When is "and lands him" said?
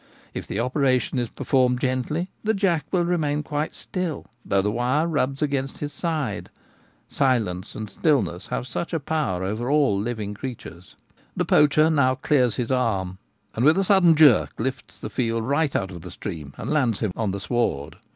16.57-17.11